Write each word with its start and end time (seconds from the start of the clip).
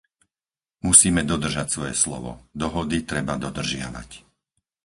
Musíme 0.87 1.21
dodržať 1.31 1.67
svoje 1.75 1.93
slovo- 2.03 2.31
dohody 2.61 2.97
treba 3.11 3.35
dodržiavať. 3.45 4.09